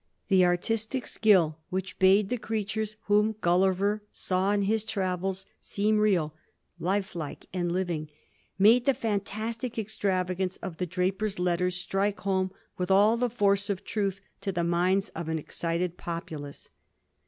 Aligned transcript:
The 0.29 0.43
artistic 0.45 1.03
skOl 1.03 1.57
which 1.69 1.99
bade 1.99 2.29
the 2.29 2.39
creatures 2.39 2.95
whom 3.03 3.35
Gulliver 3.39 4.01
saw 4.11 4.51
in 4.51 4.63
his 4.63 4.83
travels 4.83 5.45
seem 5.59 5.99
real, 5.99 6.33
life 6.79 7.13
like, 7.15 7.45
and 7.53 7.71
living 7.71 8.09
made 8.57 8.85
the 8.87 8.95
fen 8.95 9.19
tastic 9.19 9.77
extravagance 9.77 10.57
of 10.57 10.77
the 10.77 10.87
^ 10.87 10.89
Drapier's 10.89 11.37
Letters' 11.37 11.75
strike 11.79 12.21
home 12.21 12.49
with 12.79 12.89
all 12.89 13.15
the 13.15 13.29
force 13.29 13.69
of 13.69 13.83
truth 13.83 14.21
to 14.39 14.51
the 14.51 14.63
minds 14.63 15.09
of 15.09 15.29
an 15.29 15.37
excited 15.37 15.97
populace. 15.99 16.71